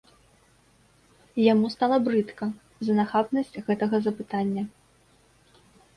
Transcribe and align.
Яму 1.51 1.65
стала 1.75 1.97
брыдка 2.07 2.45
за 2.87 2.93
нахабнасць 3.01 3.59
гэтага 3.69 3.95
запытання. 4.07 4.63